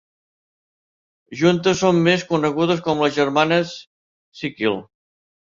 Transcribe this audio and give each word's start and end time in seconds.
Juntes 1.41 1.83
són 1.83 2.01
més 2.09 2.25
conegudes 2.31 2.83
com 2.89 3.05
les 3.05 3.15
Germanes 3.21 3.77
Sikkil. 4.41 4.83